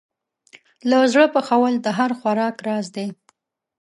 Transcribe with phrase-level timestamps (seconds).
[0.89, 3.07] له زړه پخول د هر خوراک راز دی.